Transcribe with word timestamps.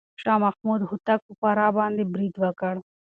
شاه 0.21 0.37
محمود 0.45 0.81
هوتک 0.89 1.19
پر 1.27 1.33
فراه 1.41 1.71
باندې 1.77 2.03
بريد 2.13 2.33
وکړ. 2.39 2.73